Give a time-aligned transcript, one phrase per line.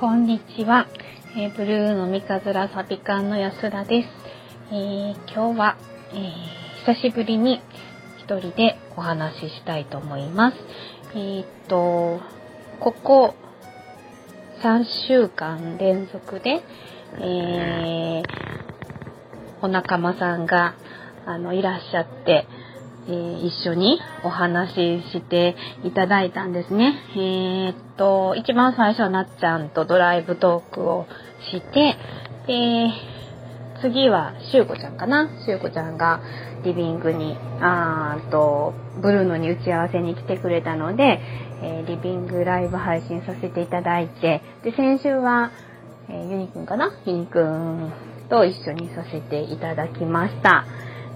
[0.00, 0.88] こんにちは。
[1.36, 4.08] えーブルーの三日面サビカンの安田です。
[4.72, 5.76] えー今日は、
[6.14, 7.60] えー久しぶりに
[8.16, 10.56] 一人でお話ししたいと思います。
[11.14, 12.18] えっと、
[12.80, 13.34] ここ
[14.62, 16.62] 3週間連続で、
[17.20, 18.22] え
[19.60, 20.76] お仲間さんが
[21.26, 22.46] あのいらっしゃって、
[23.10, 26.94] えー一緒にお話ししていただいたんですね。
[27.16, 31.06] えーっと、一番最初はなっちゃんとドライブトークを
[31.50, 31.96] して、
[32.46, 32.90] で、
[33.82, 36.20] 次はしゅうこちゃんかなしゅうこちゃんが
[36.62, 41.20] リビングに、あーと、ブルーノに打ち合わせに来てくれたので、
[41.62, 45.50] えーリビングライブ配信させていただいて、で、先週は、
[46.08, 46.92] えーユニくんかな？
[47.06, 47.92] ユニくん
[48.28, 50.64] と一緒にさせていただきました。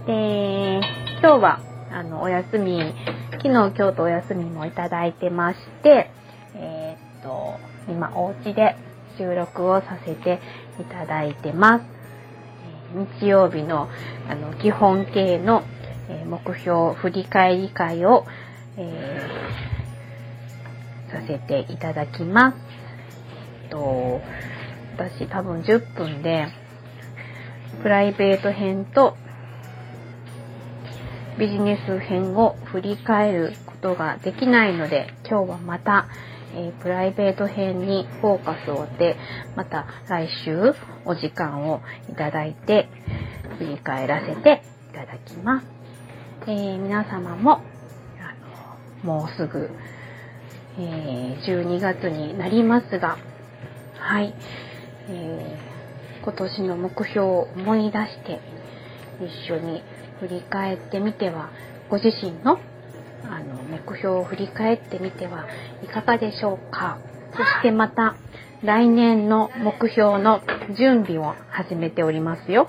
[0.07, 0.81] で、
[1.21, 1.61] 今日は、
[1.95, 2.93] あの、お休み、
[3.31, 6.11] 昨日、今日とお休みもいただいてまして、
[6.57, 7.55] えーっと、
[7.89, 8.77] 今、お家で
[9.17, 10.41] 収録をさせて
[10.81, 11.85] いただいてます。
[13.21, 13.89] 日曜日の、
[14.29, 15.63] あの、基本形の、
[16.09, 18.27] え目標振り返り会を、
[18.77, 19.75] えー
[21.15, 22.57] させていただきます。
[23.63, 24.21] えっと、
[24.97, 26.49] 私多分10分で、
[27.83, 29.17] プライベート編と
[31.39, 36.07] ビジネス編を振り返ることができないので、今日はまた、
[36.55, 39.17] えープライベート編にフォーカスを当て、
[39.57, 40.75] また来週
[41.05, 42.89] お時間をいただいて、
[43.59, 45.67] 振り返らせていただきます。
[46.47, 47.63] えー皆様も、
[48.21, 49.71] あの、もうすぐ、
[50.79, 53.19] えー12月になりますが、
[53.99, 54.35] はい、
[55.09, 55.75] えー
[56.23, 58.41] 今年の目標を思い出して、
[59.21, 59.83] 一緒に
[60.21, 61.51] 振り返ってみては、
[61.91, 62.59] ご自身の
[63.25, 65.47] あの目標を振り返ってみては
[65.83, 66.99] いかがでしょうか？
[67.37, 68.17] そしてまた
[68.63, 70.41] 来年の目標の
[70.77, 72.69] 準備を始めておりますよ。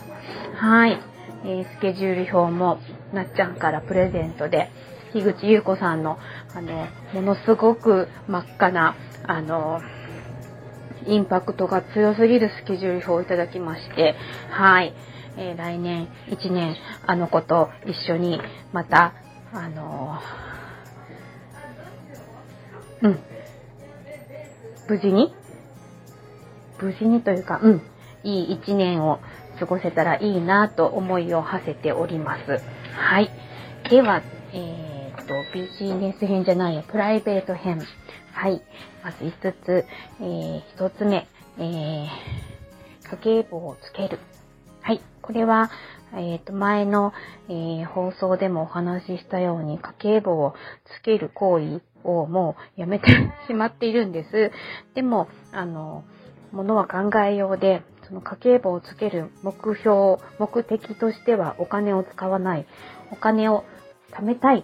[0.55, 0.99] はい。
[1.43, 2.79] えースケジュール表も
[3.13, 4.71] なっちゃんからプレゼントで、
[5.13, 6.17] 樋口優子さんの
[6.55, 8.95] あのものすごく真っ赤な
[9.27, 9.81] あの
[11.05, 14.15] インパクトが強すぎるスケジュール表をいただきまして、
[14.49, 14.93] はい。
[15.37, 16.75] えー来年1年
[17.05, 18.41] あの子と一緒に
[18.73, 19.13] また、
[19.53, 20.45] あのー
[23.01, 23.19] うん。
[24.87, 25.33] 無事に？
[26.79, 27.81] 無事にというか、うん。
[28.23, 29.19] いい1年を
[29.59, 32.59] 過ごせたらいいなと思いを馳せております。
[32.93, 33.29] はい。
[33.89, 34.21] では、
[34.53, 37.81] えーっと、ビジネス編じゃないや、プライベート編。
[38.33, 38.61] はい。
[39.03, 39.85] まず5つ、
[40.21, 41.27] えー、1つ目、
[41.59, 42.07] えー、
[43.11, 44.19] 家計簿をつける。
[44.85, 45.01] はい。
[45.23, 45.71] これは、
[46.15, 47.11] えっ、と、前の、
[47.49, 50.53] えー放送でもお話ししたように、家計簿を
[50.99, 53.07] つける行為をもうやめて
[53.47, 54.51] しまっているんです。
[54.93, 56.03] でも、あの、
[56.51, 62.67] ものは考えようで、その家計簿をつける目標、目的としてはお金を使わない。
[63.11, 63.63] お金を
[64.11, 64.63] 貯めたい。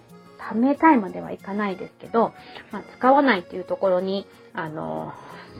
[0.49, 2.33] 貯めたいまではいかないですけど、
[2.71, 5.13] まあ、使わないっていうところに、あの、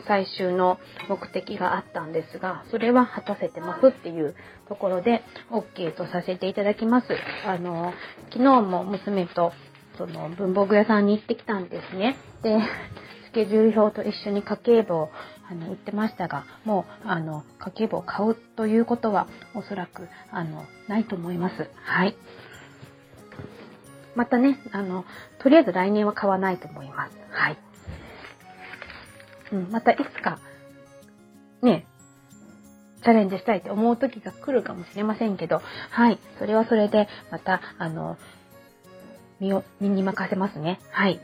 [0.08, 4.36] 最終の目的があったんですが、それは果たせてますっていう
[4.68, 5.22] ところで
[5.52, 7.08] OK とさせていただきます。
[7.46, 7.94] あの、
[8.31, 9.52] 昨日も娘と
[9.97, 12.18] その文房具屋さんに行ってきたんですね。
[12.42, 12.59] で、
[13.30, 15.09] スケジュール表と一緒に家計簿を
[15.50, 21.69] あの売ってましたが、もうあの家計簿を買うということはおそらくあのないと思います。
[21.84, 22.16] はい。
[24.16, 25.06] またね、あの、
[25.40, 27.18] とりあえず来年は買わないと思います。
[27.30, 27.58] はい。
[29.52, 30.40] うん、またいつか、
[31.62, 31.86] ね、
[33.04, 38.18] チャレンジしたいって思う時が来るかもしれませんけど、はい、それはそれで、また、あの、
[39.40, 40.80] 身を、身に任せますね。
[40.92, 41.20] はい。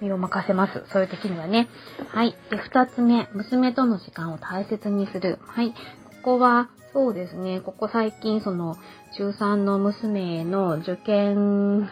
[0.00, 0.84] 身を任せます。
[0.92, 1.68] そういう時にはね。
[2.08, 2.36] はい。
[2.50, 5.38] で、二つ目、娘との時間を大切にする。
[5.46, 5.70] はい。
[5.70, 5.76] こ
[6.22, 8.76] こは、そうですね、ここ最近、その、
[9.16, 11.90] 中3の娘の受験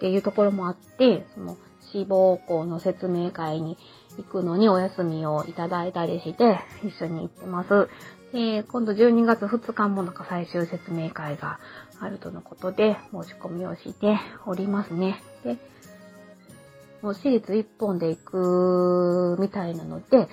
[0.00, 1.58] っていうところもあって、その
[1.92, 3.76] 志望校の説明会に
[4.16, 7.90] 行くのにお休みをいただいたりして、一緒に行ってます。
[8.32, 11.60] で、今度12月2日もなんか最終説明会が
[12.00, 15.22] あるとのことで、申し込みをしておりますね。
[15.44, 15.58] で、
[17.02, 20.28] もう私立一本で行くみたいなので、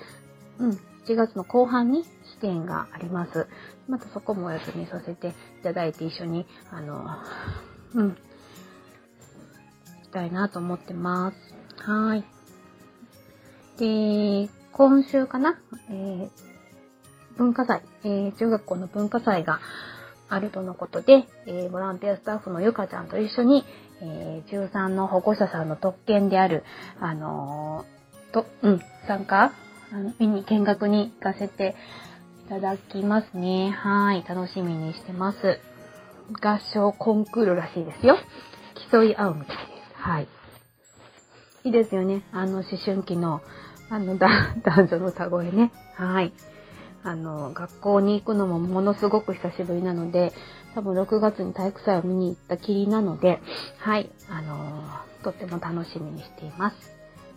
[0.58, 0.70] うん、
[1.04, 3.46] 7月の後半に試験があります。
[3.86, 7.04] またそこもお休みさせていただいて一緒に、あの、
[7.94, 8.16] うん、
[10.08, 11.90] したいなと思ってます。
[11.90, 12.24] はい。
[13.78, 15.60] で、今週かな、
[15.90, 16.28] えー
[17.36, 19.60] 文化祭、えー中学校の文化祭が
[20.28, 23.64] あるとのことで、えーボランティアスタッフのゆかちゃんと一緒に、
[24.00, 26.64] えー中3の保護者さんの特権である、
[26.98, 29.52] あのーと、うん、参加
[30.18, 31.76] 見に見学に行かせて
[32.46, 33.70] いただきますね。
[33.70, 34.24] はい。
[34.26, 35.60] 楽しみにしてます。
[36.42, 38.18] 合唱コンクールらしいですよ。
[38.90, 39.77] 競い合うみたいです。
[39.98, 40.28] はい。
[41.64, 42.22] いいですよね。
[42.32, 43.40] あの、思春期の、
[43.90, 45.72] あの、 男女の歌声ね。
[45.94, 46.32] はい。
[47.02, 50.32] あの、学校に行くのもものすごく久しぶりなので、
[50.74, 53.40] 多分6月に体育祭を見に行ったきりなので、
[53.78, 54.84] はい、あの
[55.22, 56.76] とっても楽しみにしています。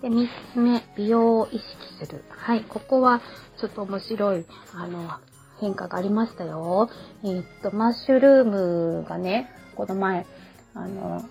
[0.01, 2.23] で、3つ目、美容を意識する。
[2.29, 3.21] はい、ここは
[3.57, 5.09] ちょっと面白い、あの、
[5.59, 6.89] 変化がありましたよ。
[7.23, 8.45] えー、っと、マッシュルー
[9.01, 10.25] ムがね、この前、
[10.73, 11.23] あの、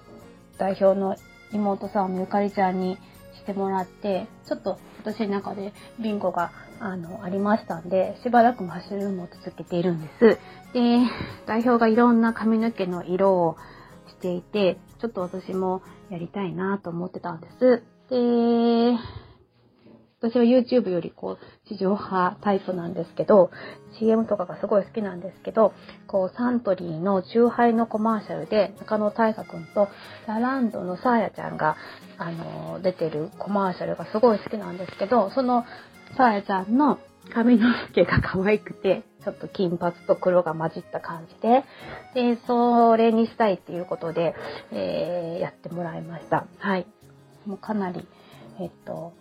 [0.61, 1.17] 代表の
[1.53, 2.99] 妹さん、ゆかりちゃんに
[3.33, 10.39] してもらって、ちょっと私の中でビンゴがあの、ありましたんで、しばらくマッシュルームを続けているんです。
[10.75, 10.99] で、
[11.47, 13.57] 代表がいろんな髪の毛の色を
[14.09, 17.83] していて、ちょっと私もやりたいなと思ってたんです。
[18.11, 18.99] で、
[20.21, 23.51] 私は YouTube よりこう、地上波タイプなんですけど、
[23.99, 25.73] CM とかがすごい好きなんですけど、
[26.07, 29.89] こう、サントリーのチューハイのコマーシャルで、中野大河くんと
[30.27, 31.77] ラランドのサーヤちゃんが、
[32.19, 35.65] あの、出てるコマーシャルがすごい好きなんですけど、その
[36.19, 36.99] サーヤちゃんの
[37.33, 41.65] 髪の毛が可愛くて、ちょっと金髪と黒が混じった感じで、
[42.15, 44.35] で、それにしたいっていうことで、
[44.71, 46.47] えー、やってもらいました。
[46.59, 46.87] はい。
[47.47, 48.07] もうかなり、
[48.61, 49.15] えっと、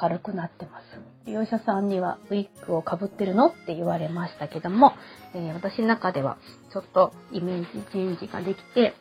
[0.00, 0.84] 明るくなってます。
[1.26, 4.92] 利用者さんにはウィッグをかぶってるのって言われましたけども、
[5.34, 6.36] えー、私の中では
[6.72, 8.94] ちょっとイメージチェンジができて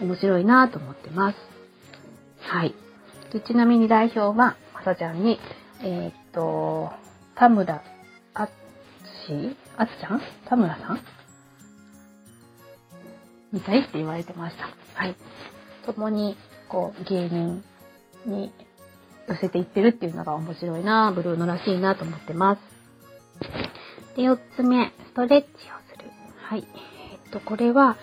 [0.00, 1.36] 面白いなと思ってます。
[2.40, 2.74] はい。
[3.32, 5.38] でちなみに代表は、まさちゃんに、
[5.82, 6.90] えー、っと、
[7.34, 7.82] 田村
[8.34, 8.48] あっ
[9.26, 10.22] しあつちゃん？
[10.46, 11.00] 田村さん？
[13.52, 14.68] みたいって言われてました。
[14.94, 15.16] はい。
[15.84, 16.36] 共に、
[16.68, 17.64] こう、芸人
[18.26, 18.52] に
[19.28, 22.60] 寄せていってるっていうのが面白いなブルーノらしいなと思ってます。
[24.16, 25.50] で、4つ目、ストレッチを
[25.92, 26.10] する。
[26.36, 26.66] はい。
[27.12, 27.96] えっと、これは、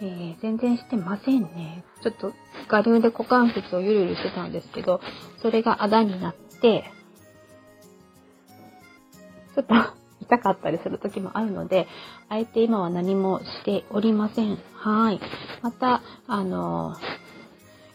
[0.00, 1.84] えー、全然してませんね。
[2.02, 2.32] ちょっと、
[2.70, 5.00] 我流で股関節をゆるゆるしてたんですけど、
[5.42, 6.84] それがあだになって、
[9.54, 9.74] ちょっと
[10.24, 11.86] 痛かったりする時もあるので、
[12.28, 14.58] あえて今は何もしておりません。
[14.74, 15.20] はい。
[15.60, 16.94] また、あの、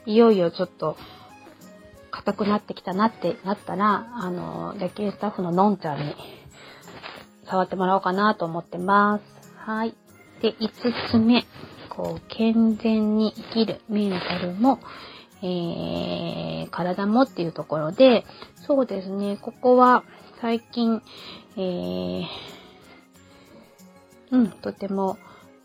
[0.06, 0.98] いよいよちょっと、
[2.15, 6.15] 硬くなってきたなってなったら、あの、野球スタッフののんちゃんに
[7.45, 9.23] 触ってもらおうかなと思ってます。
[9.57, 9.94] はい。
[10.41, 11.45] で、5つ目。
[11.89, 14.79] こう、健全に生きるメンタルも、
[15.41, 18.25] えー、体もっていうところで、
[18.65, 20.03] そうですね、ここは
[20.41, 21.01] 最近、
[21.57, 22.25] えー、
[24.31, 25.17] うん、とても、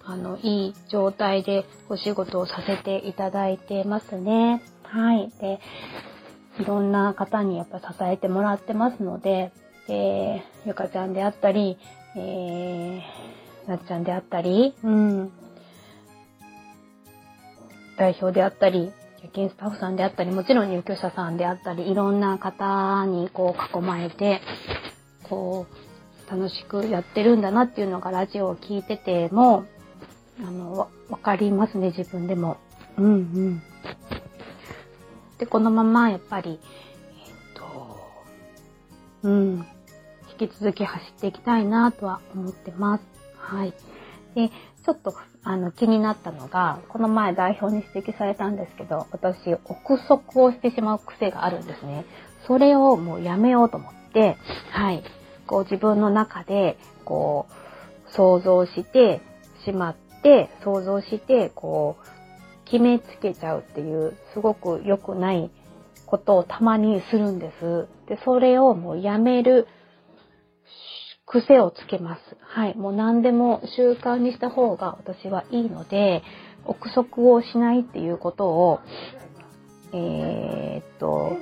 [0.04, 4.62] あの、いい状態でお仕事をさせていただいてますね。
[4.82, 5.30] はい。
[5.40, 5.60] で、
[6.58, 9.52] いろんな方にやっぱ支えてもらってますので、
[9.86, 11.78] で、ゆかちゃんであったり、
[12.16, 15.32] えー、なっちゃんであったり、うん、
[17.96, 18.92] 代表であったり、
[19.22, 24.40] 夜勤スタッフさんであったり、もちろん入居者さんであったり、いろんな方にこう囲まれて、
[25.24, 29.66] こう、楽しくやってるんだなっていうのがラジオを聞いてても、
[30.38, 32.56] あの、わ、わかりますね、自分でも。
[32.96, 33.62] うんうん。
[35.40, 37.98] で、このままやっぱり、えっと、
[39.22, 39.66] うん、
[40.38, 43.04] 引き続き走っていきたいなとは思ってます。
[43.38, 43.72] はい。
[44.34, 52.04] で、ちょっとあの気になったのが、この前代表に指摘されたんですけど、私、憶測をしてしまう癖があるんですね。
[52.46, 54.36] それをもうやめようと思って、
[54.70, 55.02] はい。
[55.46, 59.22] こう自分の中で、こう、想像して
[59.64, 62.19] しまって、想像して、こう、
[62.70, 65.50] 決めつけちゃうっていう、すごく良くない
[66.06, 67.88] ことをたまにするんです。
[68.08, 69.66] で、それをもうやめる
[71.26, 72.20] 癖をつけます。
[72.40, 72.76] はい。
[72.76, 76.22] もう何でも習慣にした方が私はいいので、
[76.64, 78.80] 憶測をしないっていうことを、
[79.92, 81.36] えー、っと、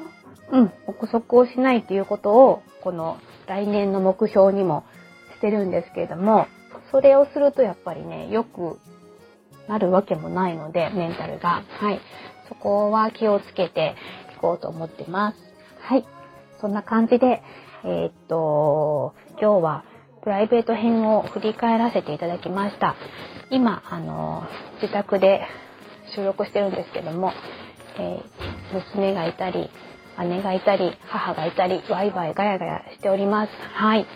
[0.50, 4.84] うん、憶測をしないっていうことを、この来年の目標にも
[5.36, 6.46] してるんですけれども、
[6.90, 8.78] それをするとやっぱりね、よく
[9.68, 11.62] なるわけもないので、メンタルが。
[11.68, 12.00] はい。
[12.48, 13.94] そこは気をつけて
[14.34, 15.36] いこうと思ってます。
[15.80, 16.06] はい。
[16.60, 17.42] そんな感じで、
[17.84, 19.84] えー、っと、今日は
[20.22, 22.96] プライベート編を振り返らせていただきました。
[23.50, 24.44] 今、あの、
[24.80, 25.46] 自宅で
[26.14, 27.32] 収録してるんですけども、
[27.98, 29.70] えー、娘がいたり、
[30.18, 33.52] 姉がいたり、母がいたり、ワイワイガヤガヤしております。
[33.74, 34.06] はい。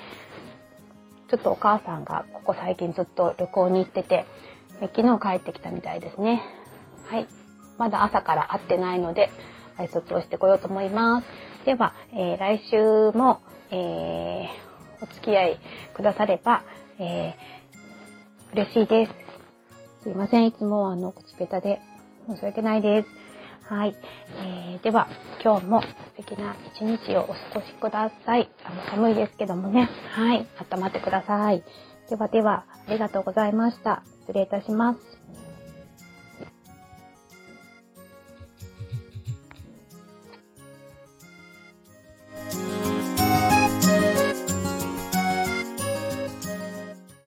[1.30, 4.26] ちょっとお母さんがここ最近ずっと旅行に行ってて、え
[4.88, 6.42] 昨日帰ってきたみたいですね。
[7.06, 7.26] はい。
[7.78, 9.30] まだ朝から会ってないので、
[9.78, 11.26] 挨拶をしてこようと思います。
[11.64, 15.60] では、えー、来週も、えー、お付き合い
[15.94, 16.62] くだされば、
[16.98, 19.12] えー、嬉しいです。
[20.02, 20.46] すいません。
[20.46, 21.80] いつもあの、口下手で
[22.28, 23.08] 申し訳ないです。
[23.72, 23.94] はい。
[24.44, 25.08] えー、では、
[25.42, 28.50] 今日も素敵な一日をお過ごしください。
[28.64, 29.88] あの、寒いですけどもね。
[30.10, 30.46] はい。
[30.70, 31.62] 温まってください。
[32.10, 34.02] ではでは、ありがとうございました。
[34.26, 35.21] 失礼いたします。